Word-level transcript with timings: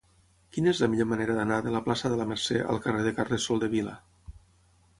Quina 0.55 0.71
és 0.71 0.79
la 0.83 0.87
millor 0.93 1.07
manera 1.11 1.35
d'anar 1.39 1.59
de 1.67 1.75
la 1.75 1.83
plaça 1.89 2.11
de 2.13 2.17
la 2.21 2.27
Mercè 2.31 2.59
al 2.73 2.81
carrer 2.89 3.07
de 3.09 3.15
Carles 3.21 3.49
Soldevila? 3.51 3.97